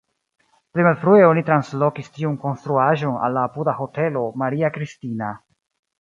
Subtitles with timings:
[0.77, 5.29] Pli malfrue oni translokis tiun konstruaĵon al la apuda Hotelo Maria Kristina.